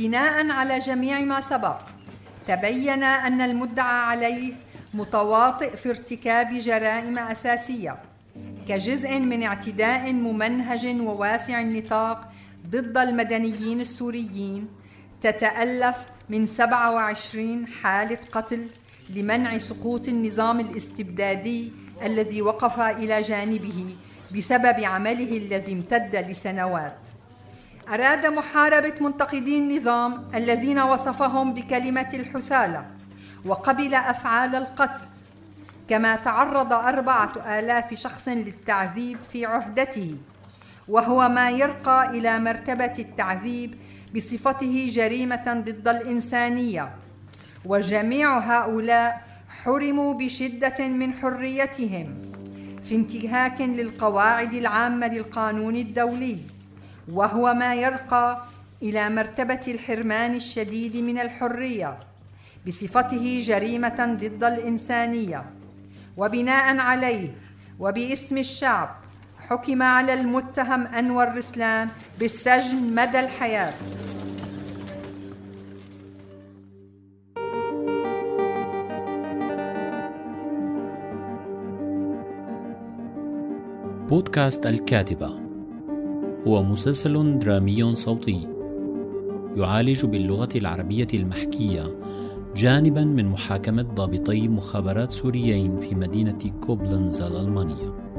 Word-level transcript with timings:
بناء 0.00 0.50
على 0.50 0.78
جميع 0.78 1.20
ما 1.20 1.40
سبق. 1.40 1.78
تبين 2.48 3.02
أن 3.02 3.40
المدعى 3.40 3.98
عليه 4.10 4.52
متواطئ 4.94 5.76
في 5.76 5.90
ارتكاب 5.90 6.50
جرائم 6.52 7.18
أساسية 7.18 7.96
كجزء 8.68 9.18
من 9.18 9.42
اعتداء 9.42 10.12
ممنهج 10.12 11.00
وواسع 11.00 11.60
النطاق 11.60 12.32
ضد 12.66 12.98
المدنيين 12.98 13.80
السوريين 13.80 14.68
تتألف 15.22 15.96
من 16.28 16.46
27 16.46 17.66
حالة 17.66 18.18
قتل 18.32 18.68
لمنع 19.10 19.58
سقوط 19.58 20.08
النظام 20.08 20.60
الاستبدادي 20.60 21.72
الذي 22.02 22.42
وقف 22.42 22.80
إلى 22.80 23.22
جانبه 23.22 23.96
بسبب 24.36 24.80
عمله 24.84 25.36
الذي 25.36 25.72
امتد 25.72 26.16
لسنوات. 26.16 27.19
أراد 27.90 28.26
محاربة 28.26 28.94
منتقدي 29.00 29.58
النظام 29.58 30.28
الذين 30.34 30.78
وصفهم 30.78 31.54
بكلمة 31.54 32.08
الحثالة 32.14 32.86
وقبل 33.44 33.94
أفعال 33.94 34.54
القتل 34.54 35.06
كما 35.88 36.16
تعرض 36.16 36.72
أربعة 36.72 37.32
آلاف 37.58 37.94
شخص 37.94 38.28
للتعذيب 38.28 39.16
في 39.32 39.46
عهدته 39.46 40.16
وهو 40.88 41.28
ما 41.28 41.50
يرقى 41.50 42.10
إلى 42.10 42.38
مرتبة 42.38 42.94
التعذيب 42.98 43.74
بصفته 44.16 44.90
جريمة 44.92 45.64
ضد 45.66 45.88
الإنسانية 45.88 46.90
وجميع 47.64 48.38
هؤلاء 48.38 49.22
حرموا 49.64 50.14
بشدة 50.14 50.88
من 50.88 51.14
حريتهم 51.14 52.22
في 52.82 52.94
انتهاك 52.94 53.60
للقواعد 53.60 54.54
العامة 54.54 55.06
للقانون 55.06 55.76
الدولي. 55.76 56.38
وهو 57.08 57.54
ما 57.54 57.74
يرقى 57.74 58.42
إلى 58.82 59.10
مرتبة 59.10 59.60
الحرمان 59.68 60.34
الشديد 60.34 60.96
من 60.96 61.18
الحرية 61.18 61.98
بصفته 62.66 63.40
جريمة 63.44 64.16
ضد 64.20 64.44
الإنسانية 64.44 65.44
وبناء 66.16 66.76
عليه 66.76 67.30
وباسم 67.78 68.38
الشعب 68.38 68.96
حكم 69.48 69.82
على 69.82 70.12
المتهم 70.12 70.86
أنور 70.86 71.34
رسلان 71.36 71.88
بالسجن 72.18 72.94
مدى 72.94 73.20
الحياة. 73.20 73.72
بودكاست 84.08 84.66
الكاتبة. 84.66 85.49
هو 86.46 86.62
مسلسل 86.62 87.38
درامي 87.38 87.94
صوتي. 87.94 88.48
يعالج 89.56 90.06
باللغة 90.06 90.48
العربية 90.56 91.08
المحكية 91.14 92.00
جانبا 92.56 93.04
من 93.04 93.26
محاكمة 93.26 93.82
ضابطي 93.82 94.48
مخابرات 94.48 95.12
سوريين 95.12 95.78
في 95.78 95.94
مدينة 95.94 96.38
كوبلنز 96.60 97.22
الألمانية 97.22 98.09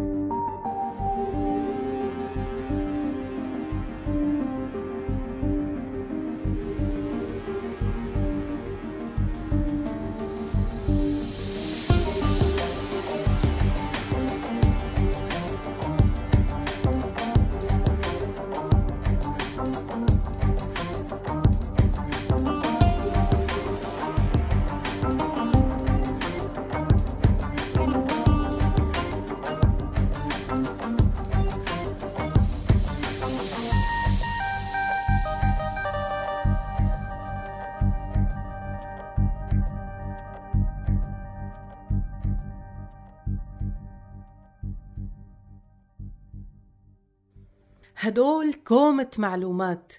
هدول 48.11 48.53
كومة 48.53 49.09
معلومات. 49.17 49.93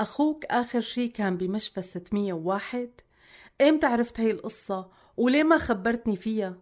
أخوك 0.00 0.44
آخر 0.44 0.80
شي 0.80 1.08
كان 1.08 1.36
بمشفى 1.36 1.82
601 1.82 2.90
إمتى 3.60 3.86
عرفت 3.86 4.20
هاي 4.20 4.30
القصة؟ 4.30 4.90
وليه 5.16 5.42
ما 5.42 5.58
خبرتني 5.58 6.16
فيها؟ 6.16 6.56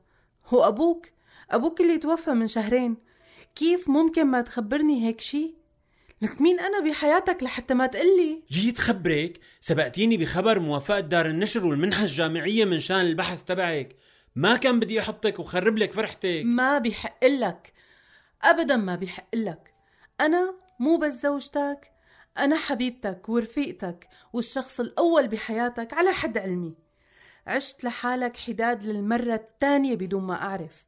هو 0.46 0.68
أبوك؟ 0.68 1.06
أبوك 1.50 1.80
اللي 1.80 1.98
توفى 1.98 2.30
من 2.30 2.46
شهرين. 2.46 2.96
كيف 3.54 3.88
ممكن 3.88 4.26
ما 4.26 4.40
تخبرني 4.40 5.06
هيك 5.06 5.20
شي؟ 5.20 5.54
لك 6.22 6.40
مين 6.40 6.60
أنا 6.60 6.80
بحياتك 6.80 7.42
لحتى 7.42 7.74
ما 7.74 7.86
تقلي؟ 7.86 8.42
جيت 8.50 8.78
خبرك؟ 8.78 9.40
سبقتيني 9.60 10.16
بخبر 10.16 10.60
موافقة 10.60 11.00
دار 11.00 11.26
النشر 11.26 11.66
والمنحة 11.66 12.02
الجامعية 12.02 12.64
من 12.64 12.78
شان 12.78 13.00
البحث 13.00 13.44
تبعك. 13.44 13.96
ما 14.36 14.56
كان 14.56 14.80
بدي 14.80 15.00
أحطك 15.00 15.38
وخرب 15.38 15.78
لك 15.78 15.92
فرحتك. 15.92 16.42
ما 16.44 16.78
بيحق 16.78 17.24
لك. 17.24 17.72
أبدا 18.42 18.76
ما 18.76 18.96
بيحق 18.96 19.34
لك. 19.34 19.74
أنا 20.20 20.67
مو 20.78 20.96
بس 20.96 21.22
زوجتك 21.22 21.90
أنا 22.38 22.56
حبيبتك 22.56 23.28
ورفيقتك 23.28 24.08
والشخص 24.32 24.80
الأول 24.80 25.28
بحياتك 25.28 25.94
على 25.94 26.12
حد 26.12 26.38
علمي. 26.38 26.74
عشت 27.46 27.84
لحالك 27.84 28.36
حداد 28.36 28.82
للمرة 28.84 29.34
الثانية 29.34 29.94
بدون 29.94 30.22
ما 30.22 30.34
أعرف. 30.34 30.86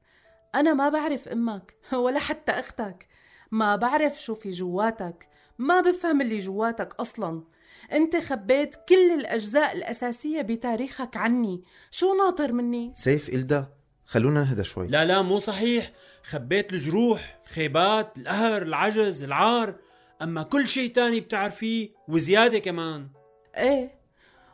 أنا 0.55 0.75
ما 0.75 0.89
بعرف 0.89 1.29
أمك 1.29 1.77
ولا 2.05 2.19
حتى 2.19 2.53
أختك. 2.53 3.09
ما 3.50 3.77
بعرف 3.77 4.23
شو 4.23 4.34
في 4.34 4.50
جواتك. 4.50 5.29
ما 5.59 5.81
بفهم 5.81 6.21
اللي 6.21 6.39
جواتك 6.39 6.95
أصلا. 6.95 7.45
أنت 7.93 8.17
خبيت 8.17 8.77
كل 8.89 9.12
الأجزاء 9.12 9.77
الأساسية 9.77 10.43
بتاريخك 10.43 11.17
عني. 11.17 11.65
شو 11.91 12.15
ناطر 12.15 12.53
مني؟ 12.53 12.93
سيف 12.95 13.29
إلدا 13.29 13.80
خلونا 14.10 14.41
نهدى 14.41 14.65
شوي 14.65 14.88
لا 14.88 15.04
لا 15.04 15.22
مو 15.22 15.38
صحيح 15.38 15.93
خبيت 16.22 16.72
الجروح 16.72 17.41
الخيبات 17.47 18.19
القهر 18.19 18.62
العجز 18.62 19.25
العار 19.25 19.75
أما 20.22 20.43
كل 20.43 20.69
شيء 20.69 20.93
تاني 20.93 21.21
بتعرفيه 21.21 21.88
وزيادة 22.09 22.59
كمان 22.59 23.09
إيه 23.56 23.94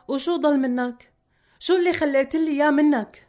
وشو 0.07 0.35
ضل 0.35 0.57
منك؟ 0.57 1.11
شو 1.59 1.75
اللي 1.75 1.93
خليت 1.93 2.35
لي 2.35 2.51
اياه 2.51 2.71
منك؟ 2.71 3.27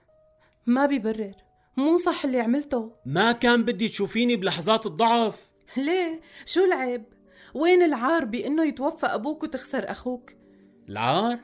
ما 0.67 0.87
بيبرر 0.87 1.35
مو 1.77 1.97
صح 1.97 2.25
اللي 2.25 2.41
عملته 2.41 2.93
ما 3.07 3.33
كان 3.33 3.65
بدي 3.65 3.89
تشوفيني 3.89 4.37
بلحظات 4.37 4.87
الضعف 4.87 5.49
ليه؟ 5.77 6.21
شو 6.47 6.65
العيب؟ 6.65 7.05
وين 7.55 7.83
العار 7.83 8.25
بإنه 8.25 8.65
يتوفى 8.65 9.07
أبوك 9.07 9.43
وتخسر 9.43 9.91
أخوك؟ 9.91 10.33
العار؟ 10.89 11.39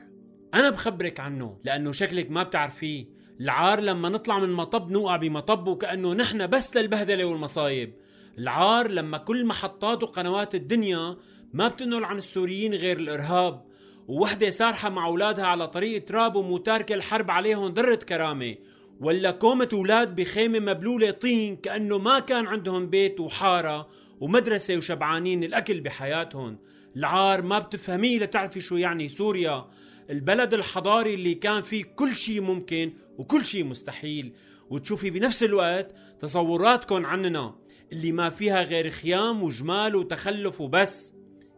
أنا 0.53 0.69
بخبرك 0.69 1.19
عنه 1.19 1.59
لأنه 1.63 1.91
شكلك 1.91 2.31
ما 2.31 2.43
بتعرفيه 2.43 3.15
العار 3.41 3.79
لما 3.79 4.09
نطلع 4.09 4.39
من 4.39 4.49
مطب 4.49 4.91
نوقع 4.91 5.15
بمطب 5.15 5.67
وكأنه 5.67 6.13
نحن 6.13 6.47
بس 6.47 6.77
للبهدلة 6.77 7.25
والمصايب. 7.25 7.93
العار 8.37 8.87
لما 8.91 9.17
كل 9.17 9.45
محطات 9.45 10.03
وقنوات 10.03 10.55
الدنيا 10.55 11.17
ما 11.53 11.67
بتنقل 11.67 12.03
عن 12.03 12.17
السوريين 12.17 12.73
غير 12.73 12.99
الإرهاب. 12.99 13.65
ووحدة 14.07 14.49
سارحة 14.49 14.89
مع 14.89 15.05
أولادها 15.05 15.45
على 15.45 15.67
طريق 15.67 16.05
تراب 16.05 16.35
ومتاركة 16.35 16.95
الحرب 16.95 17.31
عليهم 17.31 17.73
ذرة 17.73 17.95
كرامة. 17.95 18.55
ولا 18.99 19.31
كومة 19.31 19.69
أولاد 19.73 20.15
بخيمة 20.15 20.59
مبلولة 20.59 21.11
طين 21.11 21.55
كأنه 21.55 21.97
ما 21.97 22.19
كان 22.19 22.47
عندهم 22.47 22.89
بيت 22.89 23.19
وحارة 23.19 23.87
ومدرسة 24.19 24.77
وشبعانين 24.77 25.43
الأكل 25.43 25.81
بحياتهم. 25.81 26.57
العار 26.95 27.41
ما 27.41 27.59
بتفهميه 27.59 28.19
لتعرفي 28.19 28.61
شو 28.61 28.77
يعني 28.77 29.09
سوريا. 29.09 29.65
البلد 30.09 30.53
الحضاري 30.53 31.13
اللي 31.13 31.33
كان 31.33 31.61
فيه 31.61 31.83
كل 31.83 32.15
شيء 32.15 32.41
ممكن 32.41 32.93
وكل 33.17 33.45
شيء 33.45 33.63
مستحيل. 33.63 34.33
وتشوفي 34.69 35.09
بنفس 35.09 35.43
الوقت 35.43 35.95
تصوراتكم 36.19 37.05
عننا 37.05 37.55
اللي 37.91 38.11
ما 38.11 38.29
فيها 38.29 38.63
غير 38.63 38.89
خيام 38.89 39.43
وجمال 39.43 39.95
وتخلف 39.95 40.61
وبس. 40.61 41.13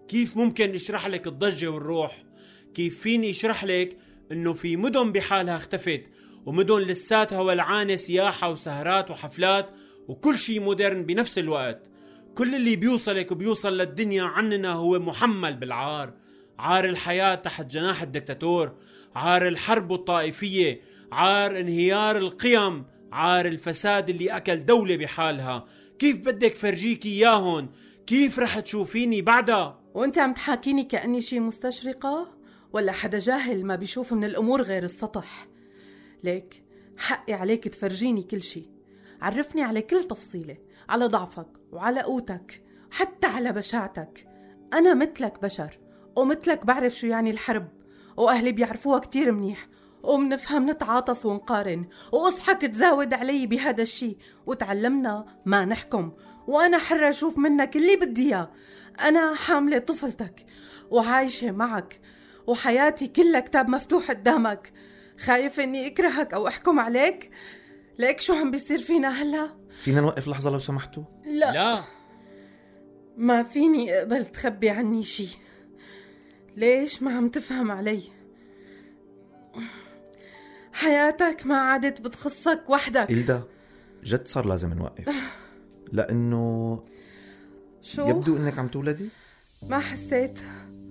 كيف 0.08 0.38
ممكن 0.38 0.76
اشرح 0.76 1.08
لك 1.08 1.28
الضجة 1.28 1.68
والروح؟ 1.68 2.24
كيف 2.74 3.00
فيني 3.00 3.30
اشرح 3.30 3.64
لك 3.66 3.98
إنه 4.32 4.54
في 4.54 4.78
مدن 4.78 5.12
بحالها 5.12 5.56
اختفت 5.56 6.04
ومدن 6.46 6.78
لساتها 6.78 7.42
ولعانة 7.42 7.96
سياحة 7.96 8.52
وسهرات 8.52 9.12
وحفلات 9.12 9.70
وكل 10.08 10.38
شيء 10.38 10.60
مودرن 10.60 11.04
بنفس 11.04 11.38
الوقت. 11.38 11.92
كل 12.36 12.56
اللي 12.56 12.76
بيوصلك 12.76 13.32
وبيوصل 13.32 13.78
للدنيا 13.78 14.24
عننا 14.24 14.74
هو 14.74 15.00
محمل 15.00 15.56
بالعار. 15.56 16.14
عار 16.60 16.86
الحياة 16.86 17.36
تحت 17.36 17.66
جناح 17.66 18.02
الدكتاتور 18.02 18.72
عار 19.16 19.48
الحرب 19.48 19.94
الطائفية 19.94 20.82
عار 21.12 21.60
انهيار 21.60 22.18
القيم 22.18 22.86
عار 23.12 23.46
الفساد 23.46 24.10
اللي 24.10 24.38
أكل 24.38 24.66
دولة 24.66 24.96
بحالها. 24.98 25.66
كيف 26.00 26.18
بدك 26.18 26.56
فرجيكي 26.56 27.10
إياهن؟ 27.10 27.70
كيف 28.08 28.40
رح 28.40 28.60
تشوفيني 28.60 29.22
بعدها؟ 29.22 29.80
وانت 29.94 30.18
عم 30.18 30.34
تحاكيني 30.34 30.84
كأني 30.84 31.22
شي 31.22 31.40
مستشرقة؟ 31.40 32.38
ولا 32.74 32.92
حدا 32.92 33.18
جاهل 33.18 33.66
ما 33.66 33.76
بيشوف 33.76 34.14
من 34.14 34.24
الأمور 34.24 34.62
غير 34.62 34.84
السطح؟ 34.84 35.48
ليك 36.24 36.64
حقي 36.98 37.34
عليك 37.34 37.68
تفرجيني 37.68 38.24
كل 38.24 38.42
شي. 38.42 38.70
عرفني 39.22 39.62
على 39.64 39.82
كل 39.82 40.04
تفصيلة 40.04 40.58
على 40.90 41.06
ضعفك 41.06 41.48
وعلى 41.72 42.02
قوتك 42.02 42.64
حتى 42.92 43.28
على 43.28 43.52
بشاعتك. 43.52 44.28
أنا 44.74 44.94
مثلك 44.94 45.42
بشر. 45.42 45.78
ومثلك 46.18 46.66
بعرف 46.66 46.94
شو 46.94 47.08
يعني 47.08 47.32
الحرب 47.32 47.68
وأهلي 48.18 48.52
بيعرفوها 48.52 49.00
كتير 49.00 49.32
منيح 49.32 49.68
ومنفهم 50.04 50.70
نتعاطف 50.70 51.26
ونقارن 51.26 51.86
وأصحك 52.12 52.62
تزاود 52.62 53.14
علي 53.14 53.48
بهذا 53.48 53.82
الشي. 53.82 54.18
وتعلمنا 54.46 55.26
ما 55.46 55.66
نحكم 55.66 56.12
وأنا 56.48 56.78
حرة 56.78 57.10
أشوف 57.10 57.38
منك 57.38 57.76
اللي 57.76 57.96
بدي 57.96 58.28
إياه. 58.28 58.52
أنا 59.00 59.36
حاملة 59.36 59.78
طفلتك 59.78 60.46
وعايشة 60.92 61.52
معك 61.52 62.02
وحياتي 62.48 63.08
كلها 63.08 63.40
كتاب 63.40 63.70
مفتوح 63.70 64.12
قدامك. 64.12 64.74
خايف 65.20 65.60
إني 65.60 65.88
أكرهك 65.88 66.34
أو 66.34 66.48
أحكم 66.48 66.80
عليك؟ 66.80 67.32
ليك 68.00 68.22
شو 68.22 68.34
عم 68.34 68.52
بيصير 68.52 68.80
فينا 68.80 69.10
هلا؟ 69.10 69.50
فينا 69.84 70.02
نوقف 70.02 70.28
لحظة 70.28 70.50
لو 70.50 70.60
سمحتوا؟ 70.60 71.04
لا, 71.26 71.52
لا. 71.52 71.84
ما 73.18 73.44
فيني 73.44 73.98
أقبل 73.98 74.26
تخبي 74.26 74.70
عني 74.70 75.04
شي. 75.04 75.47
ليش 76.58 77.04
ما 77.04 77.18
عم 77.18 77.30
تفهم 77.30 77.72
علي؟ 77.72 78.02
حياتك 80.74 81.46
ما 81.46 81.58
عادت 81.58 82.02
بتخصك 82.02 82.64
وحدك. 82.70 83.12
إلدا 83.12 83.44
جد 84.04 84.28
صار 84.28 84.46
لازم 84.46 84.74
نوقف. 84.74 85.10
لأنه 85.92 86.84
شو؟ 87.82 88.10
يبدو 88.10 88.38
إنك 88.38 88.60
عم 88.60 88.68
تولدي؟ 88.68 89.10
ما 89.64 89.80
حسيت. 89.80 90.40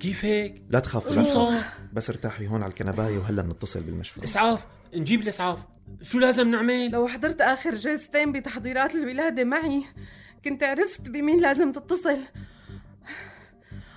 كيف 0.01 0.25
هيك؟ 0.25 0.63
لا 0.71 0.81
تخافوا 0.81 1.13
شو؟ 1.13 1.21
لا 1.21 1.35
صار 1.35 1.63
بس 1.93 2.11
ارتاحي 2.11 2.47
هون 2.47 2.63
على 2.63 2.71
الكنباية 2.71 3.19
وهلا 3.19 3.43
نتصل 3.43 3.83
بالمشفى 3.83 4.25
اسعاف 4.25 4.67
نجيب 4.95 5.21
الإسعاف. 5.21 5.59
شو 6.03 6.19
لازم 6.19 6.51
نعمل؟ 6.51 6.91
لو 6.91 7.09
حضرت 7.09 7.41
آخر 7.41 7.75
جلستين 7.75 8.33
بتحضيرات 8.33 8.95
الولادة 8.95 9.45
معي 9.45 9.85
كنت 10.45 10.63
عرفت 10.63 11.09
بمين 11.09 11.41
لازم 11.41 11.73
تتصل. 11.73 12.19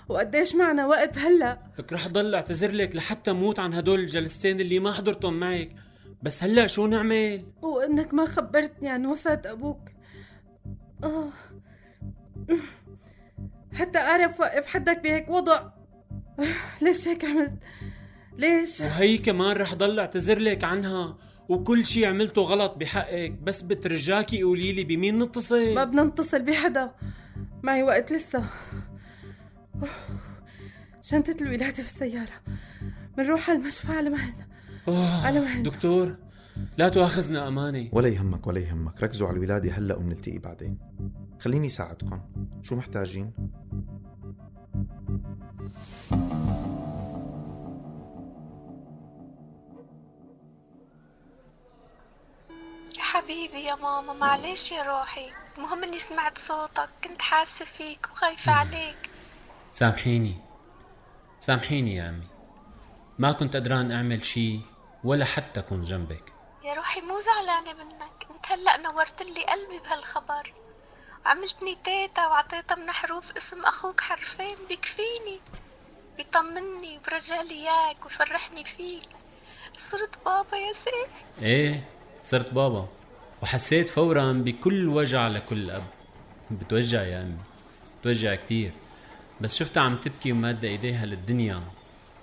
وقديش 0.09 0.55
معنا 0.55 0.85
وقت 0.85 1.17
هلأ؟ 1.17 1.59
لك 1.79 1.93
رح 1.93 2.07
ضل 2.07 2.35
اعتذر 2.35 2.71
لك 2.71 2.95
لحتى 2.95 3.31
موت 3.31 3.59
عن 3.59 3.73
هدول 3.73 3.99
الجلستين 3.99 4.59
اللي 4.59 4.79
ما 4.79 4.93
حضرتهم 4.93 5.39
معك. 5.39 5.75
بس 6.23 6.43
هلا 6.43 6.67
شو 6.67 6.87
نعمل؟ 6.87 7.45
وإنك 7.61 8.13
ما 8.13 8.25
خبرتني 8.25 8.89
عن 8.89 9.05
وفاة 9.05 9.41
أبوك. 9.45 9.89
آه. 11.03 11.29
حتى 13.73 13.99
أعرف 13.99 14.39
وقف 14.39 14.67
حدك 14.67 15.03
بهيك 15.03 15.29
وضع. 15.29 15.69
ليش 16.81 17.07
هيك 17.07 17.25
عملت؟ 17.25 17.53
ليش؟ 18.37 18.81
وهي 18.81 19.17
كمان 19.17 19.57
رح 19.57 19.73
ضل 19.73 19.99
اعتذر 19.99 20.39
لك 20.39 20.63
عنها 20.63 21.17
وكل 21.49 21.85
شي 21.85 22.05
عملته 22.05 22.41
غلط 22.41 22.75
بحقك. 22.77 23.31
بس 23.31 23.61
بترجاكي 23.61 24.43
قولي 24.43 24.71
لي 24.71 24.83
بمين 24.83 25.23
نتصل؟ 25.23 25.75
ما 25.75 25.83
بدنا 25.83 26.03
نتصل 26.03 26.41
بحدا. 26.41 26.91
معي 27.63 27.83
وقت 27.83 28.11
لسه. 28.11 28.43
شنطة 31.01 31.35
الولادة 31.41 31.83
في 31.83 31.89
السيارة؟ 31.89 32.41
بنروح 33.17 33.49
على 33.49 33.59
المشفى 33.59 33.91
على 33.91 34.09
مهلنا 34.09 34.47
على 35.25 35.39
مهلنا 35.39 35.69
دكتور 35.69 36.15
لا 36.77 36.89
تؤاخذنا 36.89 37.47
امانه 37.47 37.89
ولا 37.91 38.07
يهمك 38.07 38.47
ولا 38.47 38.59
يهمك. 38.59 39.03
ركزوا 39.03 39.27
على 39.27 39.37
الولادة 39.37 39.71
هلا 39.71 39.95
وبنلتقي 39.95 40.37
بعدين. 40.37 40.79
خليني 41.39 41.69
ساعدكم. 41.69 42.21
شو 42.63 42.75
محتاجين؟ 42.75 43.33
حبيبي 52.99 53.59
يا 53.59 53.75
ماما 53.75 54.13
معلش 54.13 54.71
يا 54.71 54.83
روحي. 54.83 55.31
المهم 55.57 55.83
إني 55.83 55.99
سمعت 55.99 56.37
صوتك 56.37 56.89
كنت 57.03 57.21
حاسة 57.21 57.65
فيك 57.65 58.07
وخايفة 58.11 58.51
عليك. 58.51 59.08
سامحيني. 59.79 60.35
سامحيني 61.39 61.95
يا 61.95 62.09
أمي. 62.09 62.27
ما 63.19 63.31
كنت 63.31 63.55
قدران 63.55 63.91
أعمل 63.91 64.25
شي 64.25 64.59
ولا 65.03 65.25
حتى 65.25 65.61
كون 65.61 65.83
جنبك. 65.83 66.33
يا 66.63 66.73
روحي 66.73 67.01
مو 67.01 67.19
زعلانة 67.19 67.73
منك. 67.73 68.27
انت 68.31 68.51
هلأ 68.51 68.77
نورت 68.77 69.21
لي 69.21 69.43
قلبي 69.45 69.79
بهالخبر. 69.79 70.53
عملتني 71.25 71.77
تيتا 71.83 72.27
وعطيتها 72.27 72.75
من 72.75 72.91
حروف 72.91 73.31
اسم 73.37 73.65
أخوك 73.65 74.01
حرفين. 74.01 74.55
بكفيني. 74.69 75.39
بيطمني 76.17 76.97
وبرجع 76.97 77.41
لي 77.41 77.51
إياك 77.51 78.05
ويفرحني 78.05 78.63
فيك. 78.63 79.09
صرت 79.77 80.25
بابا 80.25 80.57
يا 80.57 80.73
سيف. 80.73 81.41
إيه 81.41 81.83
صرت 82.23 82.53
بابا. 82.53 82.87
وحسيت 83.43 83.89
فورا 83.89 84.31
بكل 84.31 84.87
وجع 84.87 85.27
لكل 85.27 85.71
أب. 85.71 85.83
بتوجع 86.51 87.01
يا 87.01 87.21
أمي. 87.21 87.37
بتوجع 88.01 88.35
كتير. 88.35 88.71
بس 89.41 89.55
شفتها 89.55 89.83
عم 89.83 89.97
تبكي 89.97 90.31
ومادة 90.31 90.67
إيديها 90.67 91.05
للدنيا 91.05 91.61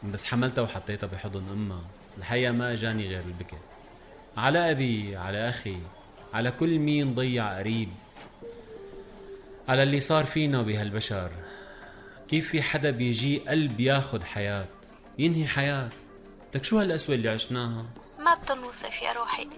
بس 0.04 0.24
حملتها 0.24 0.62
وحطيتها 0.62 1.06
بحضن 1.06 1.48
أمها. 1.52 1.84
الحقيقة 2.18 2.52
ما 2.52 2.72
اجاني 2.72 3.08
غير 3.08 3.20
البكي. 3.20 3.56
على 4.36 4.70
أبي 4.70 5.16
على 5.16 5.48
أخي 5.48 5.76
على 6.34 6.50
كل 6.50 6.78
مين 6.78 7.14
ضيع 7.14 7.58
قريب. 7.58 7.88
على 9.68 9.82
اللي 9.82 10.00
صار 10.00 10.24
فينا 10.24 10.62
بهالبشر. 10.62 11.30
كيف 12.28 12.48
في 12.48 12.62
حدا 12.62 12.90
بيجي 12.90 13.38
قلب 13.38 13.80
ياخد 13.80 14.24
حياة؟ 14.24 14.66
ينهي 15.18 15.46
حياة. 15.46 15.90
لك 16.54 16.64
شو 16.64 16.78
هالقسوة 16.78 17.14
اللي 17.14 17.28
عشناها؟ 17.28 17.84
ما 18.18 18.34
بتنوصف 18.34 19.02
يا 19.02 19.12
روحي 19.12 19.48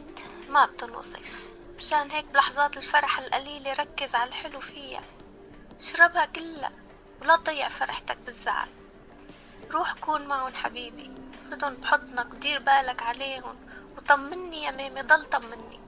ما 0.50 0.66
بتنوصف. 0.66 1.48
مشان 1.76 2.10
هيك 2.10 2.24
بلحظات 2.34 2.76
الفرح 2.76 3.18
القليلة 3.18 3.72
ركز 3.72 4.14
على 4.14 4.28
الحلو 4.28 4.60
فيها. 4.60 5.02
اشربها 5.80 6.26
كلها. 6.26 6.72
ولا 7.22 7.36
تضيع 7.36 7.68
فرحتك 7.68 8.18
بالزعل. 8.24 8.68
روح 9.70 9.92
كون 9.92 10.26
معهم 10.28 10.54
حبيبي. 10.54 11.10
خدهم 11.50 11.74
بحضنك 11.74 12.34
ودير 12.34 12.58
بالك 12.58 13.02
عليهم. 13.02 13.56
وطمني 13.96 14.62
يا 14.62 14.70
مامي 14.70 15.02
ضل 15.02 15.24
طمني. 15.24 15.78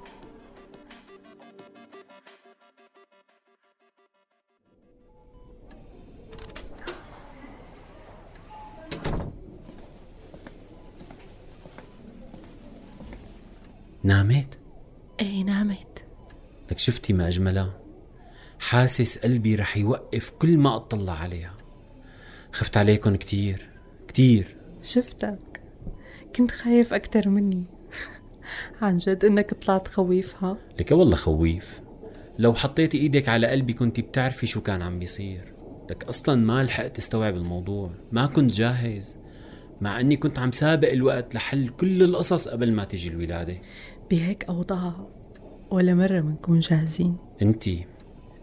نامت 14.05 14.59
إيه 15.21 15.45
نامت 15.45 16.05
لك 16.71 16.79
شفتي 16.79 17.13
ما 17.13 17.29
أجملها؟ 17.29 17.81
حاسس 18.71 19.19
قلبي 19.19 19.55
رح 19.55 19.77
يوقف 19.77 20.31
كل 20.39 20.59
ما 20.59 20.77
أطلع 20.77 21.13
عليها. 21.13 21.55
خفت 22.53 22.77
عليكم 22.77 23.17
كتير 23.17 23.69
كتير. 24.09 24.57
شفتك؟ 24.83 25.61
كنت 26.37 26.51
خايف 26.51 26.95
أكتر 26.95 27.29
مني. 27.29 27.65
عن 28.83 28.97
جد 28.97 29.25
إنك 29.25 29.55
طلعت 29.55 29.89
خويفها 29.89 30.57
لك 30.81 30.93
والله 30.93 31.17
خويف. 31.17 31.81
لو 32.39 32.55
حطيتي 32.55 32.99
إيدك 32.99 33.29
على 33.29 33.47
قلبي 33.47 33.73
كنت 33.73 34.01
بتعرفي 34.01 34.47
شو 34.47 34.61
كان 34.61 34.83
عم 34.83 34.99
بيصير. 34.99 35.53
لك 35.91 36.05
أصلا 36.05 36.35
ما 36.35 36.65
لحقت 36.65 36.99
استوعب 36.99 37.37
الموضوع 37.37 37.91
ما 38.13 38.27
كنت 38.27 38.53
جاهز. 38.53 39.17
مع 39.81 40.01
إني 40.01 40.17
كنت 40.17 40.39
عم 40.39 40.53
سابق 40.53 40.91
الوقت 40.91 41.35
لحل 41.35 41.69
كل 41.69 42.03
القصص 42.03 42.49
قبل 42.49 42.75
ما 42.75 42.85
تجي 42.85 43.09
الولادة. 43.09 43.59
بهيك 44.11 44.45
أوضاع 44.45 45.09
ولا 45.71 45.95
مرة 45.95 46.21
منكون 46.21 46.61
جاهزين. 46.61 47.17
أنتي. 47.43 47.87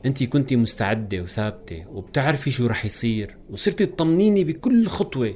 انتي 0.07 0.27
كنتي 0.27 0.55
مستعدة 0.55 1.21
وثابتة 1.21 1.87
وبتعرفي 1.89 2.51
شو 2.51 2.67
رح 2.67 2.85
يصير 2.85 3.37
وصرتي 3.49 3.85
تطمنيني 3.85 4.43
بكل 4.43 4.87
خطوة. 4.87 5.33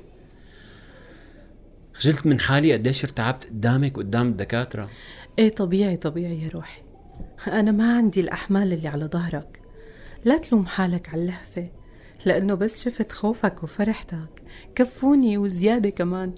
خجلت 1.93 2.25
من 2.25 2.39
حالي 2.39 2.73
قديش 2.73 3.03
ارتعبت 3.03 3.45
قدامك 3.45 3.97
وقدام 3.97 4.27
الدكاترة؟ 4.27 4.89
إيه 5.39 5.49
طبيعي 5.49 5.97
طبيعي 5.97 6.41
يا 6.43 6.49
روحي. 6.49 6.81
أنا 7.47 7.71
ما 7.71 7.97
عندي 7.97 8.19
الأحمال 8.19 8.73
اللي 8.73 8.87
على 8.87 9.05
ظهرك. 9.05 9.61
لا 10.25 10.37
تلوم 10.37 10.65
حالك 10.65 11.09
على 11.09 11.21
اللهفة 11.21 11.69
لأنه 12.25 12.53
بس 12.53 12.83
شفت 12.83 13.11
خوفك 13.11 13.63
وفرحتك. 13.63 14.43
كفوني 14.75 15.37
وزيادة 15.37 15.89
كمان. 15.89 16.33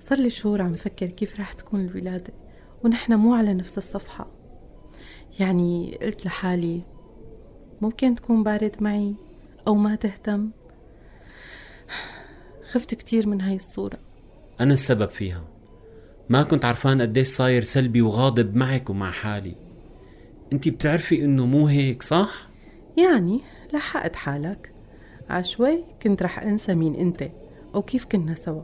صار 0.00 0.18
لي 0.18 0.30
شهور 0.30 0.62
عم 0.62 0.72
فكر 0.72 1.06
كيف 1.06 1.40
رح 1.40 1.52
تكون 1.52 1.86
الولادة 1.86 2.32
ونحن 2.84 3.14
مو 3.14 3.34
على 3.34 3.54
نفس 3.54 3.78
الصفحة. 3.78 4.30
يعني 5.40 5.98
قلت 6.02 6.26
لحالي 6.26 6.93
ممكن 7.80 8.14
تكون 8.14 8.42
بارد 8.42 8.76
معي 8.80 9.14
أو 9.66 9.74
ما 9.74 9.94
تهتم. 9.94 10.50
خفت 12.70 12.94
كتير 12.94 13.28
من 13.28 13.40
هاي 13.40 13.56
الصورة. 13.56 13.98
أنا 14.60 14.72
السبب 14.72 15.10
فيها. 15.10 15.44
ما 16.28 16.42
كنت 16.42 16.64
عرفان 16.64 17.02
قديش 17.02 17.28
صاير 17.28 17.64
سلبي 17.64 18.02
وغاضب 18.02 18.56
معك 18.56 18.90
ومع 18.90 19.10
حالي. 19.10 19.54
انتي 20.52 20.70
بتعرفي 20.70 21.24
إنه 21.24 21.46
مو 21.46 21.66
هيك 21.66 22.02
صح؟ 22.02 22.48
يعني 22.96 23.40
لحقت 23.72 24.16
حالك. 24.16 24.72
عشوي 25.30 25.84
كنت 26.02 26.22
رح 26.22 26.38
أنسى 26.38 26.74
مين 26.74 26.94
أنت 26.94 27.30
وكيف 27.74 28.04
كنا 28.04 28.34
سوا. 28.34 28.62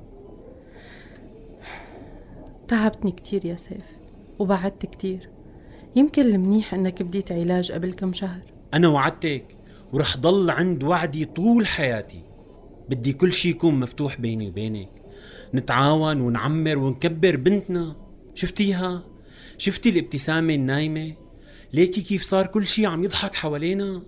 تعبتني 2.68 3.12
كتير 3.12 3.46
يا 3.46 3.56
سيف 3.56 3.84
وبعدت 4.38 4.86
كتير. 4.86 5.28
يمكن 5.96 6.22
المنيح 6.22 6.74
إنك 6.74 7.02
بديت 7.02 7.32
علاج 7.32 7.72
قبل 7.72 7.92
كم 7.92 8.12
شهر. 8.12 8.40
أنا 8.74 8.88
وعدتك 8.88 9.56
ورح 9.92 10.16
ضل 10.16 10.50
عند 10.50 10.82
وعدي 10.82 11.24
طول 11.24 11.66
حياتي 11.66 12.22
بدي 12.88 13.12
كل 13.12 13.32
شي 13.32 13.48
يكون 13.48 13.80
مفتوح 13.80 14.20
بيني 14.20 14.48
وبينك 14.48 14.88
نتعاون 15.54 16.20
ونعمر 16.20 16.78
ونكبر 16.78 17.36
بنتنا 17.36 17.96
شفتيها؟ 18.34 19.02
شفتي 19.58 19.88
الابتسامة 19.88 20.54
النايمة؟ 20.54 21.14
ليكي 21.72 22.00
كيف 22.00 22.22
صار 22.22 22.46
كل 22.46 22.66
شي 22.66 22.86
عم 22.86 23.04
يضحك 23.04 23.34
حوالينا؟ 23.34 24.02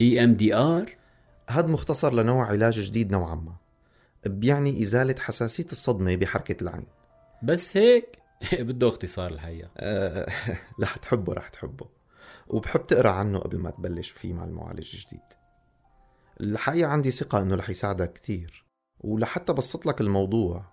EMDR 0.00 0.96
هذا 1.50 1.66
مختصر 1.66 2.14
لنوع 2.14 2.46
علاج 2.46 2.80
جديد 2.80 3.10
نوعا 3.10 3.34
ما 3.34 3.56
بيعني 4.26 4.82
إزالة 4.82 5.14
حساسية 5.18 5.66
الصدمة 5.72 6.16
بحركة 6.16 6.62
العين. 6.62 6.86
بس 7.42 7.76
هيك؟ 7.76 8.18
بده 8.60 8.88
اختصار 8.88 9.30
الحقيقة. 9.30 9.70
أه 9.76 10.26
رح 10.82 10.96
تحبه 10.96 11.32
رح 11.32 11.48
تحبه. 11.48 11.86
وبحب 12.48 12.86
تقرأ 12.86 13.10
عنه 13.10 13.38
قبل 13.38 13.58
ما 13.58 13.70
تبلش 13.70 14.10
فيه 14.10 14.32
مع 14.32 14.44
المعالج 14.44 14.94
الجديد. 14.94 15.20
الحقيقة 16.40 16.88
عندي 16.90 17.10
ثقة 17.10 17.42
إنه 17.42 17.54
رح 17.54 17.70
يساعدك 17.70 18.12
كتير. 18.12 18.64
ولحتى 19.00 19.52
بسط 19.52 19.86
لك 19.86 20.00
الموضوع 20.00 20.64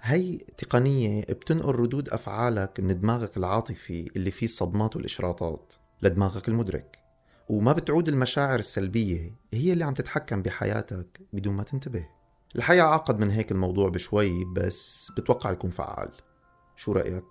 هي 0.00 0.36
تقنية 0.36 1.22
بتنقل 1.22 1.74
ردود 1.74 2.08
أفعالك 2.08 2.80
من 2.80 3.00
دماغك 3.00 3.36
العاطفي 3.36 4.10
اللي 4.16 4.30
فيه 4.30 4.46
الصدمات 4.46 4.96
والإشراطات 4.96 5.74
لدماغك 6.02 6.48
المدرك. 6.48 7.01
وما 7.48 7.72
بتعود 7.72 8.08
المشاعر 8.08 8.58
السلبية 8.58 9.32
هي 9.54 9.72
اللي 9.72 9.84
عم 9.84 9.94
تتحكم 9.94 10.42
بحياتك 10.42 11.20
بدون 11.32 11.54
ما 11.54 11.62
تنتبه. 11.62 12.06
الحقيقة 12.56 12.86
عقد 12.86 13.20
من 13.20 13.30
هيك 13.30 13.52
الموضوع 13.52 13.88
بشوي 13.88 14.44
بس 14.44 15.12
بتوقع 15.16 15.50
يكون 15.50 15.70
فعال. 15.70 16.10
شو 16.76 16.92
رأيك؟ 16.92 17.24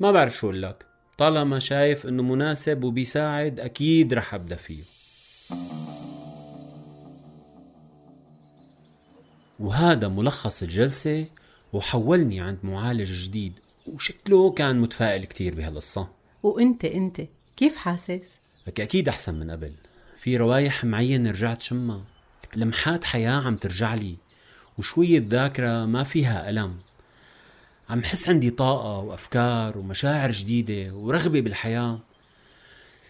ما 0.00 0.10
بعرف 0.12 0.36
شو 0.36 0.46
أقول 0.46 0.62
لك 0.62 0.86
طالما 1.18 1.58
شايف 1.58 2.06
إنه 2.06 2.22
مناسب 2.22 2.84
وبيساعد 2.84 3.60
أكيد 3.60 4.14
رح 4.14 4.34
أبدأ 4.34 4.56
فيه. 4.56 4.82
وهذا 9.60 10.08
ملخص 10.08 10.62
الجلسة 10.62 11.26
وحولني 11.72 12.40
عند 12.40 12.58
معالج 12.62 13.12
جديد 13.12 13.52
وشكله 13.86 14.50
كان 14.50 14.80
متفائل 14.80 15.24
كتير 15.24 15.54
بهالقصة. 15.54 16.08
وإنت 16.42 16.84
إنت 16.84 17.22
كيف 17.56 17.76
حاسس؟ 17.76 18.41
لك 18.66 18.80
أكيد 18.80 19.08
أحسن 19.08 19.34
من 19.34 19.50
قبل. 19.50 19.72
في 20.18 20.36
روايح 20.36 20.84
معينة 20.84 21.30
رجعت 21.30 21.62
شمها. 21.62 22.04
لمحات 22.56 23.04
حياة 23.04 23.32
عم 23.32 23.56
ترجع 23.56 23.94
لي 23.94 24.16
وشوية 24.78 25.24
ذاكرة 25.28 25.86
ما 25.86 26.04
فيها 26.04 26.50
ألم. 26.50 26.74
عم 27.90 28.04
حس 28.04 28.28
عندي 28.28 28.50
طاقة 28.50 28.98
وأفكار 28.98 29.78
ومشاعر 29.78 30.32
جديدة 30.32 30.94
ورغبة 30.94 31.40
بالحياة. 31.40 31.98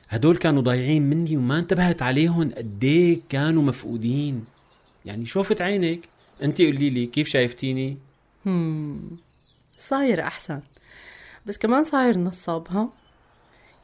هدول 0.09 0.37
كانوا 0.37 0.62
ضايعين 0.62 1.02
مني 1.02 1.37
وما 1.37 1.59
انتبهت 1.59 2.02
عليهم 2.02 2.52
قديه 2.52 3.21
كانوا 3.28 3.62
مفقودين. 3.62 4.44
يعني 5.04 5.26
شوفت 5.26 5.61
عينك 5.61 6.00
انت 6.42 6.62
قولي 6.62 6.90
لي 6.90 7.06
كيف 7.06 7.28
شايفتيني؟ 7.28 7.97
صاير 9.78 10.23
أحسن. 10.23 10.61
بس 11.47 11.59
كمان 11.59 11.85
صاير 11.85 12.18
نصاب 12.18 12.68
ها؟ 12.68 12.88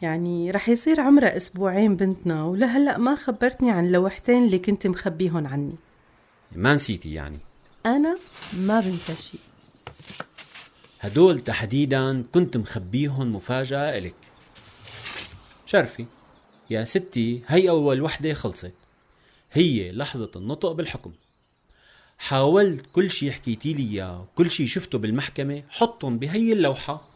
يعني 0.02 0.50
رح 0.50 0.68
يصير 0.68 1.00
عمرها 1.00 1.36
أسبوعين 1.36 1.96
بنتنا 1.96 2.44
ولهلأ 2.44 2.98
ما 2.98 3.14
خبرتني 3.14 3.70
عن 3.70 3.92
لوحتين 3.92 4.44
اللي 4.44 4.58
كنت 4.58 4.86
مخبيهم 4.86 5.46
عني. 5.46 5.74
ما 6.52 6.74
نسيتي 6.74 7.12
يعني؟ 7.14 7.38
أنا 7.86 8.18
ما 8.52 8.80
بنسى 8.80 9.14
شيء. 9.22 9.40
هدول 11.00 11.40
تحديدا 11.40 12.24
كنت 12.34 12.56
مخبيهم 12.56 13.34
مفاجأة 13.34 13.98
إلك. 13.98 14.14
شرفي. 15.66 16.06
يا 16.70 16.84
ستي 16.84 17.42
هي 17.46 17.70
أول 17.70 18.02
وحدة 18.02 18.34
خلصت. 18.34 18.74
هي 19.52 19.92
لحظة 19.92 20.30
النطق 20.36 20.72
بالحكم. 20.72 21.12
حاولت 22.18 22.86
كل 22.92 23.10
شي 23.10 23.32
حكيتي 23.32 23.72
لي 23.72 23.82
إياه 23.82 24.20
وكل 24.20 24.50
شي 24.50 24.66
شفته 24.66 24.98
بالمحكمة 24.98 25.62
حطهم 25.70 26.18
بهي 26.18 26.52
اللوحة. 26.52 27.08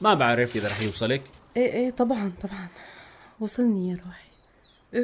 ما 0.00 0.14
بعرف 0.14 0.56
إذا 0.56 0.68
رح 0.68 0.80
يوصلك. 0.80 1.22
إيه 1.56 1.72
إيه 1.72 1.90
طبعا 1.90 2.32
طبعا. 2.42 2.68
وصلني 3.40 3.90
يا 3.90 4.00
روحي. 4.06 4.28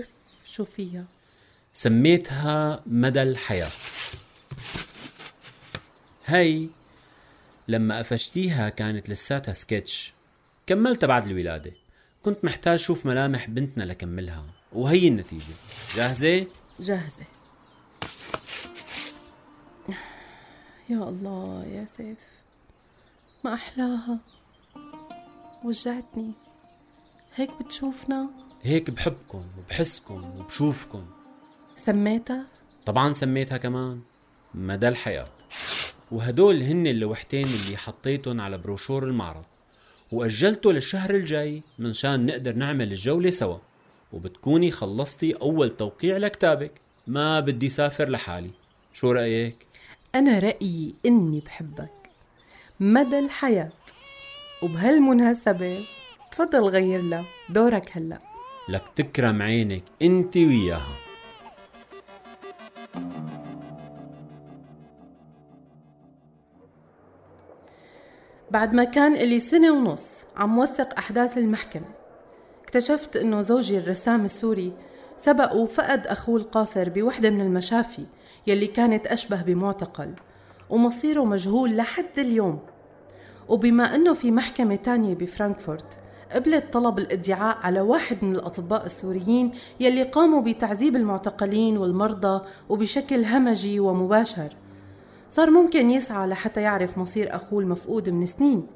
إف 0.00 0.12
شو 0.44 0.64
فيها؟ 0.64 1.04
سميتها 1.75 2.82
مدى 2.87 3.23
الحياة. 3.23 3.71
هي 6.26 6.68
لما 7.68 7.99
قفشتيها 7.99 8.68
كانت 8.68 9.11
لساتها 9.11 9.54
سكتش. 9.54 10.12
كملتها 10.66 11.06
بعد 11.06 11.26
الولادة. 11.26 11.73
كنت 12.23 12.44
محتاج 12.44 12.78
شوف 12.78 13.06
ملامح 13.06 13.50
بنتنا 13.50 13.85
لكملها. 13.85 14.47
وهي 14.73 15.09
النتيجة. 15.09 15.54
جاهزة؟ 15.94 16.47
جاهزة. 16.80 17.25
يا 20.88 20.97
الله 21.09 21.64
يا 21.64 21.87
سيف. 21.97 22.18
ما 23.44 23.54
أحلاها. 23.54 24.18
وجعتني. 25.64 26.32
هيك 27.35 27.51
بتشوفنا؟ 27.61 28.31
هيك 28.62 28.91
بحبكن 28.91 29.43
وبحسكن 29.59 30.15
وبشوفكن 30.15 31.03
سميتها؟ 31.77 32.47
طبعا 32.87 33.12
سميتها 33.12 33.59
كمان. 33.59 34.01
مدى 34.55 34.89
الحياة. 34.89 35.29
وهدول 36.11 36.62
هن 36.62 36.87
اللوحتين 36.87 37.47
اللي 37.47 37.77
حطيتهم 37.77 38.41
على 38.41 38.59
بروشور 38.59 39.05
المعرض. 39.05 39.45
وأجلته 40.12 40.73
للشهر 40.73 41.15
الجاي 41.15 41.62
منشان 41.79 42.27
نقدر 42.27 42.53
نعمل 42.53 42.93
الجولة 42.93 43.31
سوا. 43.31 43.59
وبتكوني 44.12 44.71
خلصتي 44.71 45.33
أول 45.33 45.77
توقيع 45.77 46.17
لكتابك. 46.17 46.73
ما 47.07 47.41
بدي 47.41 47.69
سافر 47.69 48.09
لحالي. 48.09 48.51
شو 48.93 49.12
رأيك؟ 49.12 49.67
أنا 50.15 50.39
رأيي 50.39 50.95
إني 51.07 51.41
بحبك. 51.41 52.11
مدى 52.81 53.19
الحياة. 53.19 53.73
وبهالمناسبة 54.62 55.85
تفضل 56.33 56.61
غير 56.61 57.03
لها 57.03 57.25
دورك 57.51 57.91
هلأ. 57.93 58.19
لك 58.69 58.83
تكرم 58.97 59.43
عينك 59.43 59.83
انت 60.03 60.37
وياها. 60.37 60.97
بعد 68.51 68.75
ما 68.75 68.85
كان 68.85 69.15
إلي 69.15 69.41
سنة 69.41 69.73
ونص 69.73 70.19
عم 70.37 70.59
وثق 70.59 70.99
أحداث 70.99 71.39
المحكمة. 71.39 71.89
اكتشفت 72.62 73.17
إنه 73.17 73.41
زوجي 73.41 73.79
الرسام 73.79 74.25
السوري 74.25 74.73
سبق 75.17 75.55
وفقد 75.55 76.07
أخوه 76.07 76.37
القاصر 76.37 76.89
بوحدة 76.89 77.31
من 77.31 77.41
المشافي 77.41 78.07
يلي 78.47 78.67
كانت 78.67 79.07
أشبه 79.07 79.43
بمعتقل 79.43 80.15
ومصيره 80.71 81.25
مجهول 81.25 81.77
لحد 81.77 82.19
اليوم. 82.19 82.59
وبما 83.49 83.95
أنه 83.95 84.15
في 84.15 84.31
محكمة 84.31 84.77
تانية 84.77 85.15
بفرانكفورت 85.15 85.99
قبلت 86.33 86.73
طلب 86.73 86.99
الادعاء 86.99 87.59
على 87.62 87.81
واحد 87.81 88.25
من 88.25 88.37
الأطباء 88.37 88.87
السوريين 88.87 89.53
يلي 89.81 90.03
قاموا 90.03 90.43
بتعذيب 90.43 90.97
المعتقلين 90.97 91.79
والمرضى 91.79 92.45
وبشكل 92.69 93.25
همجي 93.25 93.81
ومباشر. 93.81 94.57
صار 95.29 95.51
ممكن 95.51 95.91
يسعى 95.91 96.27
لحتى 96.27 96.61
يعرف 96.61 96.99
مصير 96.99 97.37
أخوه 97.37 97.62
المفقود 97.62 98.09
من 98.11 98.27
سنين. 98.27 98.67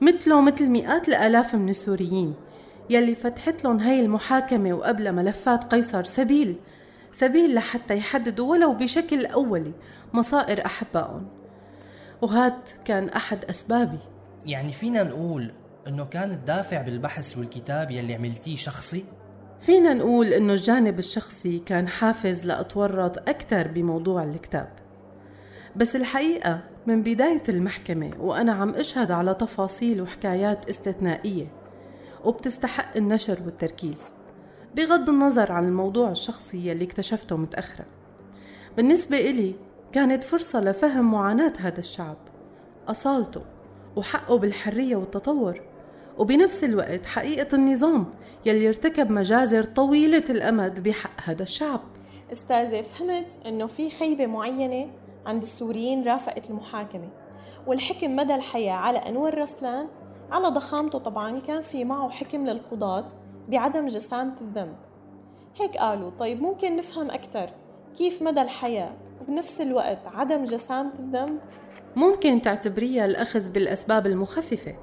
مثله 0.00 0.40
مثل 0.40 0.66
مئات 0.66 1.08
الآلاف 1.08 1.54
من 1.54 1.68
السوريين 1.68 2.34
يلي 2.90 3.14
فتحت 3.14 3.64
لهم 3.64 3.78
هاي 3.78 4.00
المحاكمة 4.00 4.72
وقبل 4.72 5.12
ملفات 5.12 5.64
قيصر 5.64 6.04
سبيل 6.04 6.56
سبيل 7.12 7.54
لحتى 7.54 7.96
يحددوا 7.96 8.50
ولو 8.50 8.72
بشكل 8.72 9.26
أولي 9.26 9.72
مصائر 10.12 10.66
أحبائهم. 10.66 11.26
وهاد 12.22 12.58
كان 12.84 13.08
أحد 13.08 13.44
أسبابي. 13.44 13.98
يعني 14.46 14.72
فينا 14.72 15.02
نقول 15.02 15.52
إنه 15.88 16.04
كان 16.04 16.30
الدافع 16.30 16.82
بالبحث 16.82 17.38
والكتاب 17.38 17.90
يلي 17.90 18.14
عملتيه 18.14 18.56
شخصي؟ 18.56 19.04
فينا 19.60 19.92
نقول 19.92 20.26
إنه 20.26 20.52
الجانب 20.52 20.98
الشخصي 20.98 21.58
كان 21.58 21.88
حافز 21.88 22.46
لأتورط 22.46 23.28
أكثر 23.28 23.68
بموضوع 23.68 24.22
الكتاب. 24.22 24.68
بس 25.76 25.96
الحقيقة 25.96 26.60
من 26.86 27.02
بداية 27.02 27.42
المحكمة 27.48 28.10
وأنا 28.20 28.52
عم 28.52 28.74
أشهد 28.74 29.10
على 29.10 29.34
تفاصيل 29.34 30.02
وحكايات 30.02 30.68
استثنائية 30.68 31.46
وبتستحق 32.24 32.96
النشر 32.96 33.38
والتركيز 33.44 34.00
بغض 34.76 35.08
النظر 35.08 35.52
عن 35.52 35.64
الموضوع 35.64 36.10
الشخصي 36.10 36.68
يلي 36.68 36.84
اكتشفته 36.84 37.36
متأخرا. 37.36 37.84
بالنسبة 38.76 39.16
إلي 39.16 39.54
كانت 39.92 40.24
فرصة 40.24 40.60
لفهم 40.60 41.10
معاناة 41.12 41.52
هذا 41.58 41.78
الشعب 41.78 42.16
أصالته 42.88 43.42
وحقه 43.96 44.38
بالحرية 44.38 44.96
والتطور. 44.96 45.71
وبنفس 46.18 46.64
الوقت 46.64 47.06
حقيقة 47.06 47.54
النظام 47.54 48.06
يلي 48.46 48.68
ارتكب 48.68 49.10
مجازر 49.10 49.62
طويلة 49.62 50.24
الأمد 50.30 50.82
بحق 50.82 51.20
هذا 51.24 51.42
الشعب. 51.42 51.80
استاذة 52.32 52.82
فهمت 52.82 53.38
إنه 53.46 53.66
في 53.66 53.90
خيبة 53.90 54.26
معينة 54.26 54.90
عند 55.26 55.42
السوريين 55.42 56.04
رافقت 56.04 56.50
المحاكمة 56.50 57.08
والحكم 57.66 58.16
مدى 58.16 58.34
الحياة 58.34 58.72
على 58.72 58.98
أنور 58.98 59.38
رسلان؟ 59.38 59.88
على 60.30 60.48
ضخامته 60.48 60.98
طبعا 60.98 61.40
كان 61.40 61.62
في 61.62 61.84
معه 61.84 62.10
حكم 62.10 62.46
للقضاة 62.46 63.06
بعدم 63.48 63.86
جسامة 63.86 64.34
الذنب. 64.40 64.76
هيك 65.60 65.76
قالوا 65.76 66.10
طيب 66.10 66.42
ممكن 66.42 66.76
نفهم 66.76 67.10
أكثر 67.10 67.50
كيف 67.98 68.22
مدى 68.22 68.42
الحياة 68.42 68.92
وبنفس 69.20 69.60
الوقت 69.60 69.98
عدم 70.06 70.44
جسامة 70.44 70.92
الذنب؟ 70.98 71.38
ممكن 71.96 72.42
تعتبريها 72.42 73.04
الأخذ 73.04 73.50
بالأسباب 73.50 74.06
المخففة. 74.06 74.74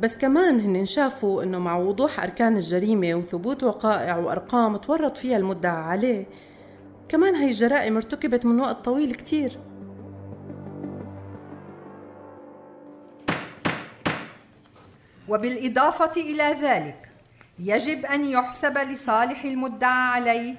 بس 0.00 0.16
كمان 0.16 0.60
هن 0.60 0.86
شافوا 0.86 1.42
إنه 1.42 1.58
مع 1.58 1.76
وضوح 1.76 2.20
أركان 2.20 2.56
الجريمة 2.56 3.14
وثبوت 3.14 3.64
وقائع 3.64 4.16
وأرقام 4.16 4.76
تورط 4.76 5.18
فيها 5.18 5.36
المدعى 5.36 5.82
عليه. 5.82 6.26
كمان 7.08 7.34
هي 7.34 7.46
الجرائم 7.46 7.96
ارتكبت 7.96 8.46
من 8.46 8.60
وقت 8.60 8.84
طويل 8.84 9.14
كتير. 9.14 9.58
وبالإضافة 15.28 16.20
إلى 16.20 16.56
ذلك 16.62 17.10
يجب 17.58 18.06
أن 18.06 18.24
يحسب 18.24 18.78
لصالح 18.78 19.44
المدعى 19.44 20.08
عليه 20.08 20.54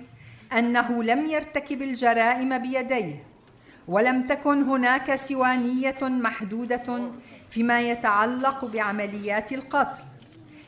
أنه 0.53 1.03
لم 1.03 1.25
يرتكب 1.25 1.81
الجرائم 1.81 2.57
بيديه. 2.57 3.26
ولم 3.87 4.27
تكن 4.27 4.63
هناك 4.63 5.15
سوى 5.15 5.57
نية 5.57 6.01
محدودة 6.01 7.11
فيما 7.49 7.81
يتعلق 7.81 8.65
بعمليات 8.65 9.53
القتل. 9.53 10.03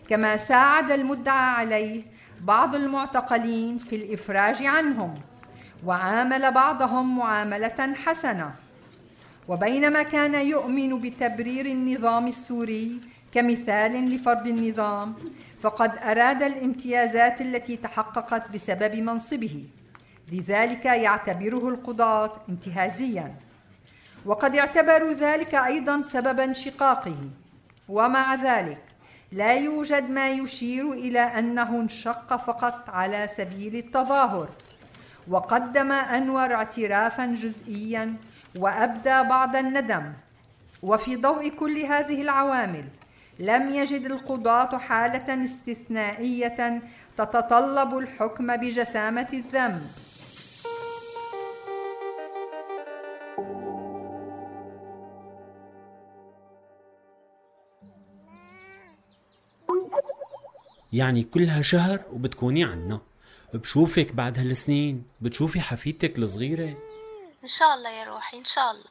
كما 0.08 0.38
ساعد 0.38 0.92
المدعى 0.92 1.52
عليه 1.52 2.04
بعض 2.42 2.76
المعتقلين 2.76 3.78
في 3.78 3.96
الإفراج 3.96 4.66
عنهم 4.66 5.14
وعامل 5.86 6.52
بعضهم 6.52 7.18
معاملة 7.18 7.94
حسنة. 8.06 8.54
وبينما 9.48 10.04
كان 10.04 10.36
يؤمن 10.36 11.00
بتبرير 11.02 11.66
النظام 11.66 12.28
السوري 12.28 13.00
كمثال 13.32 14.10
لفرض 14.16 14.48
النظام 14.48 15.16
فقد 15.60 15.98
أراد 15.98 16.44
الامتيازات 16.44 17.42
التي 17.42 17.76
تحققت 17.76 18.52
بسبب 18.52 18.96
منصبه. 18.96 19.66
لذلك 20.32 20.86
يعتبره 20.86 21.70
القضاة 21.70 22.32
انتهازيا. 22.50 23.36
وقد 24.26 24.56
اعتبروا 24.56 25.14
ذلك 25.14 25.56
أيضا 25.56 26.02
سبب 26.02 26.40
انشقاقه 26.40 27.18
ومع 27.90 28.36
ذلك 28.36 28.82
لا 29.32 29.54
يوجد 29.54 30.10
ما 30.10 30.30
يشير 30.30 30.92
إلى 30.92 31.20
أنه 31.20 31.82
انشق 31.82 32.36
فقط 32.36 32.90
على 32.90 33.30
سبيل 33.38 33.76
التظاهر. 33.76 34.50
وقدم 35.28 35.92
أنور 35.92 36.54
اعترافا 36.54 37.26
جزئيا 37.26 38.16
وأبدى 38.56 39.24
بعض 39.24 39.56
الندم. 39.56 40.14
وفي 40.84 41.16
ضوء 41.16 41.50
كل 41.50 41.78
هذه 41.78 42.22
العوامل 42.22 42.86
لم 43.40 43.70
يجد 43.70 44.06
القضاة 44.06 44.78
حالة 44.78 45.46
استثنائية 45.46 46.82
تتطلب 47.18 47.98
الحكم 47.98 48.58
بجسامة 48.58 49.28
الذنب. 49.34 49.82
يعني 60.94 61.24
كلها 61.24 61.62
شهر 61.62 62.00
وبتكوني 62.12 62.64
عنا. 62.64 63.02
بشوفك 63.54 64.12
بعد 64.12 64.40
هالسنين 64.40 65.04
بتشوفي 65.22 65.62
حفيدتك 65.62 66.20
الصغيرة. 66.20 66.78
إن 67.44 67.48
شاء 67.48 67.74
الله 67.76 67.90
يا 67.90 68.04
روحي 68.04 68.38
إن 68.38 68.44
شاء 68.44 68.72
الله. 68.72 68.90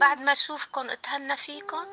بعد 0.00 0.18
ما 0.20 0.32
أشوفكن 0.32 0.90
اتهنى 0.90 1.36
فيكن 1.36 1.86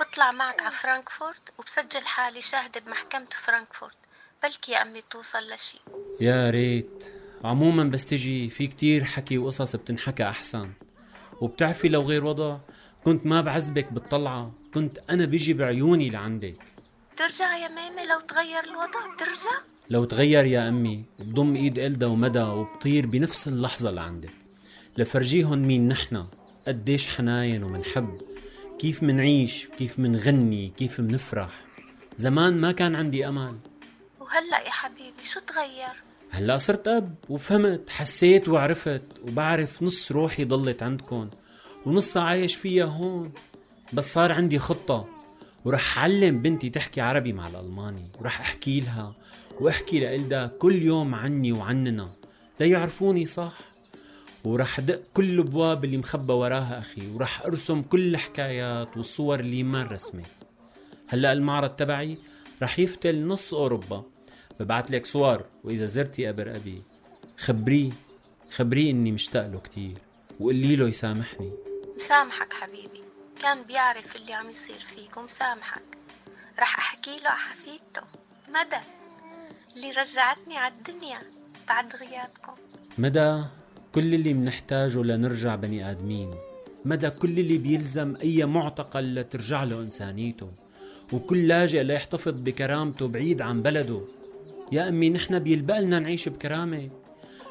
بطلع 0.00 0.32
معك 0.32 0.62
على 0.62 0.70
فرانكفورت 0.70 1.42
وبسجل 1.58 2.04
حالي 2.04 2.40
شاهدة 2.40 2.80
بمحكمة 2.80 3.26
فرانكفورت. 3.30 3.96
بلكي 4.42 4.72
يا 4.72 4.82
أمي 4.82 5.02
توصل 5.10 5.50
لشي. 5.54 5.80
يا 6.20 6.50
ريت. 6.50 7.04
عموما 7.44 7.84
بس 7.84 8.06
تجي 8.06 8.50
في 8.50 8.66
كتير 8.66 9.04
حكي 9.04 9.38
وقصص 9.38 9.76
بتنحكى 9.76 10.24
أحسن. 10.24 10.72
وبتعرفي 11.40 11.88
لو 11.88 12.02
غير 12.02 12.24
وضع 12.24 12.58
كنت 13.04 13.26
ما 13.26 13.40
بعذبك 13.40 13.92
بالطلعة 13.92 14.52
كنت 14.74 14.98
أنا 15.10 15.24
بيجي 15.24 15.54
بعيوني 15.54 16.10
لعندك. 16.10 16.73
ترجع 17.16 17.56
يا 17.56 17.68
مامي 17.68 18.02
لو 18.02 18.20
تغير 18.20 18.64
الوضع 18.64 19.14
بترجع؟ 19.14 19.58
لو 19.90 20.04
تغير 20.04 20.44
يا 20.44 20.68
أمي 20.68 21.04
بضم 21.18 21.56
إيد 21.56 21.78
إلدا 21.78 22.06
ومدى 22.06 22.42
وبطير 22.42 23.06
بنفس 23.06 23.48
اللحظة 23.48 23.90
لعندك 23.90 24.30
لفرجيهم 24.96 25.58
مين 25.58 25.88
نحنا 25.88 26.26
قديش 26.68 27.08
حناين 27.08 27.62
ومنحب 27.62 28.20
كيف 28.78 29.02
منعيش؟ 29.02 29.68
كيف 29.78 29.98
منغني؟ 29.98 30.72
كيف 30.76 31.00
منفرح؟ 31.00 31.50
زمان 32.16 32.60
ما 32.60 32.72
كان 32.72 32.94
عندي 32.94 33.28
أمل 33.28 33.58
وهلأ 34.20 34.60
يا 34.60 34.70
حبيبي 34.70 35.22
شو 35.22 35.40
تغير؟ 35.40 36.02
هلأ 36.30 36.56
صرت 36.56 36.88
أب 36.88 37.14
وفهمت 37.28 37.90
حسيت 37.90 38.48
وعرفت 38.48 39.02
وبعرف 39.22 39.82
نص 39.82 40.12
روحي 40.12 40.44
ضلت 40.44 40.82
عندكم 40.82 41.30
ونصها 41.86 42.22
عايش 42.22 42.56
فيها 42.56 42.84
هون. 42.84 43.32
بس 43.92 44.12
صار 44.14 44.32
عندي 44.32 44.58
خطة. 44.58 45.08
ورح 45.64 45.98
علم 45.98 46.42
بنتي 46.42 46.70
تحكي 46.70 47.00
عربي 47.00 47.32
مع 47.32 47.48
الألماني 47.48 48.10
ورح 48.20 48.40
أحكي 48.40 48.80
لها 48.80 49.14
وأحكي 49.60 50.00
لإلدا 50.00 50.46
كل 50.46 50.82
يوم 50.82 51.14
عني 51.14 51.52
وعننا. 51.52 52.10
ليعرفوني 52.60 53.26
صح؟ 53.26 53.58
ورح 54.44 54.80
دق 54.80 55.02
كل 55.14 55.24
الابواب 55.24 55.84
اللي 55.84 55.96
مخبى 55.96 56.32
وراها 56.32 56.78
أخي 56.78 57.08
ورح 57.08 57.42
أرسم 57.42 57.82
كل 57.82 58.14
الحكايات 58.14 58.96
والصور 58.96 59.40
اللي 59.40 59.62
ما 59.62 59.82
رسمت. 59.82 60.26
هلأ 61.08 61.32
المعرض 61.32 61.70
تبعي 61.70 62.18
رح 62.62 62.78
يفتل 62.78 63.26
نص 63.26 63.54
أوروبا. 63.54 64.02
ببعت 64.60 64.90
لك 64.90 65.06
صور 65.06 65.44
وإذا 65.64 65.86
زرتي 65.86 66.26
قبر 66.26 66.56
أبي 66.56 66.82
خبريه 67.38 67.90
خبريه 68.50 68.90
إني 68.90 69.12
مشتاق 69.12 69.46
له 69.46 69.60
كثير 69.60 69.98
وقولي 70.40 70.76
له 70.76 70.88
يسامحني. 70.88 71.52
مسامحك 71.96 72.52
حبيبي. 72.52 73.03
كان 73.42 73.62
بيعرف 73.62 74.16
اللي 74.16 74.32
عم 74.32 74.50
يصير 74.50 74.78
فيك 74.78 75.16
ومسامحك 75.16 75.82
رح 76.58 76.78
أحكي 76.78 77.16
له 77.16 77.30
حفيدته 77.30 78.02
مدى؟ 78.48 78.80
اللي 79.76 79.90
رجعتني 79.90 80.56
على 80.56 80.74
الدنيا 80.74 81.22
بعد 81.68 81.96
غيابكم. 81.96 82.52
مدى؟ 82.98 83.44
كل 83.92 84.14
اللي 84.14 84.34
منحتاجه 84.34 85.02
لنرجع 85.02 85.54
بني 85.54 85.90
آدمين. 85.90 86.34
مدى 86.84 87.10
كل 87.10 87.38
اللي 87.38 87.58
بيلزم 87.58 88.16
أي 88.16 88.44
معتقل 88.44 89.14
لترجع 89.14 89.64
له 89.64 89.80
إنسانيته. 89.80 90.50
وكل 91.12 91.48
لاجئ 91.48 91.82
ليحتفظ 91.82 92.32
بكرامته 92.40 93.08
بعيد 93.08 93.42
عن 93.42 93.62
بلده. 93.62 94.00
يا 94.72 94.88
أمي 94.88 95.10
نحن 95.10 95.38
بيلبقلنا 95.38 95.98
نعيش 95.98 96.28
بكرامة. 96.28 96.90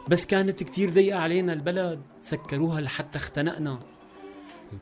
بس 0.07 0.25
كانت 0.25 0.63
كتير 0.63 0.89
ضيقة 0.89 1.19
علينا 1.19 1.53
البلد. 1.53 2.01
سكروها 2.21 2.81
لحتى 2.81 3.17
اختنقنا. 3.17 3.79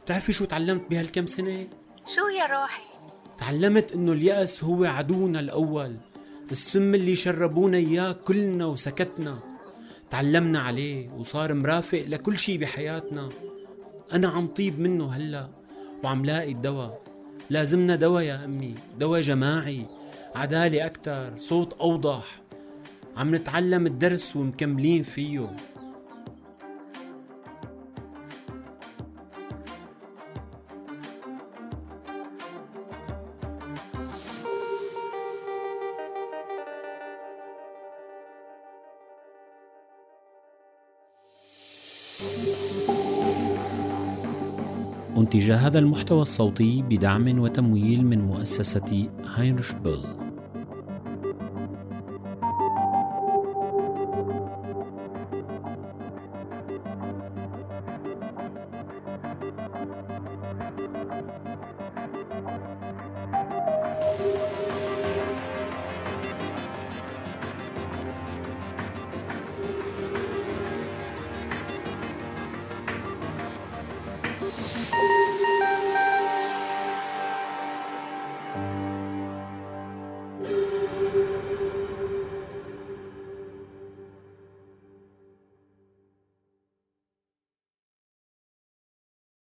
بتعرفي 0.04 0.34
شو 0.34 0.46
تعلمت 0.46 0.90
بهالكم 0.90 1.26
سنة؟ 1.26 1.68
شو 2.16 2.28
يا 2.28 2.46
روحي؟ 2.46 2.84
تعلمت 3.38 3.92
إنه 3.92 4.12
اليأس 4.12 4.64
هو 4.64 4.84
عدونا 4.86 5.40
الأول 5.40 5.96
السم 6.52 6.96
اللي 6.96 7.16
شربونا 7.16 7.78
إياه 7.78 8.12
كلنا 8.12 8.66
وسكتنا. 8.66 9.40
تعلمنا 10.10 10.60
عليه 10.60 11.10
وصار 11.10 11.54
مرافق 11.54 12.04
لكل 12.08 12.38
شي 12.38 12.58
بحياتنا. 12.58 13.30
أنا 14.14 14.28
عم 14.28 14.48
طيب 14.48 14.80
منه 14.80 15.12
هلأ 15.12 15.48
وعم 16.04 16.26
لاقي 16.26 16.52
الدواء. 16.52 17.02
لازمنا 17.50 17.96
دواء 17.96 18.24
يا 18.24 18.46
أمي 18.46 18.76
دواء 19.00 19.22
جماعي 19.22 19.86
عدالة 20.36 20.86
أكتر 20.86 21.34
صوت 21.38 21.74
أوضح. 21.74 22.42
عم 23.18 23.36
نتعلم 23.36 23.86
الدرس 23.86 24.36
ومكملين 24.36 25.04
فيه. 25.04 25.56
أنتج 45.32 45.52
هذا 45.52 45.80
المحتوى 45.80 46.22
الصوتي 46.22 46.82
بدعم 46.82 47.40
وتمويل 47.40 48.06
من 48.06 48.22
مؤسسة 48.22 49.10
هاينرش 49.36 49.72
بيل 49.72 50.21